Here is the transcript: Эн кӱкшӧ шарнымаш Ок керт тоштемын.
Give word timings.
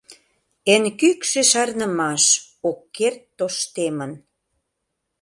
Эн 0.73 0.83
кӱкшӧ 0.99 1.41
шарнымаш 1.51 2.23
Ок 2.69 2.79
керт 2.95 3.21
тоштемын. 3.37 4.11